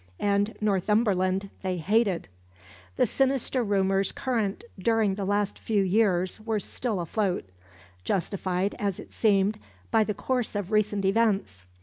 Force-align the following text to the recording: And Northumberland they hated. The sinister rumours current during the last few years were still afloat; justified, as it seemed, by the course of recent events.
And 0.19 0.55
Northumberland 0.59 1.51
they 1.61 1.77
hated. 1.77 2.27
The 2.95 3.05
sinister 3.05 3.63
rumours 3.63 4.11
current 4.11 4.63
during 4.79 5.13
the 5.13 5.25
last 5.25 5.59
few 5.59 5.83
years 5.83 6.39
were 6.41 6.59
still 6.59 6.99
afloat; 7.01 7.47
justified, 8.03 8.73
as 8.79 8.99
it 8.99 9.13
seemed, 9.13 9.59
by 9.91 10.03
the 10.03 10.15
course 10.15 10.55
of 10.55 10.71
recent 10.71 11.05
events. 11.05 11.67